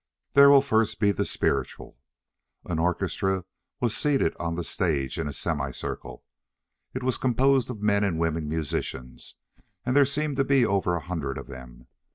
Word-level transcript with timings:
There 0.33 0.49
will 0.49 0.63
first 0.63 0.99
be 0.99 1.11
the 1.11 1.25
spiritual." 1.25 1.99
An 2.65 2.79
orchestra 2.79 3.45
was 3.79 3.95
seated 3.95 4.35
on 4.39 4.55
the 4.55 4.63
stage 4.63 5.19
in 5.19 5.27
a 5.27 5.31
semi 5.31 5.69
circle. 5.69 6.25
It 6.95 7.03
was 7.03 7.19
composed 7.19 7.69
of 7.69 7.83
men 7.83 8.03
and 8.03 8.17
women 8.17 8.49
musicians, 8.49 9.35
and 9.85 9.95
there 9.95 10.05
seemed 10.05 10.37
to 10.37 10.43
be 10.43 10.65
over 10.65 10.95
a 10.95 11.01
hundred 11.01 11.37
of 11.37 11.45
them. 11.45 11.85